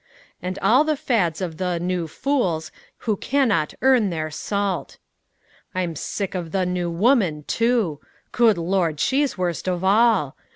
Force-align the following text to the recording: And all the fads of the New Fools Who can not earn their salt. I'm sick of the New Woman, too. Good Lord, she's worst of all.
And 0.41 0.57
all 0.63 0.83
the 0.83 0.97
fads 0.97 1.41
of 1.41 1.57
the 1.57 1.79
New 1.79 2.07
Fools 2.07 2.71
Who 3.05 3.15
can 3.15 3.49
not 3.49 3.75
earn 3.83 4.09
their 4.09 4.31
salt. 4.31 4.97
I'm 5.75 5.95
sick 5.95 6.33
of 6.33 6.51
the 6.51 6.65
New 6.65 6.89
Woman, 6.89 7.43
too. 7.43 7.99
Good 8.31 8.57
Lord, 8.57 8.99
she's 8.99 9.37
worst 9.37 9.67
of 9.67 9.83
all. 9.83 10.35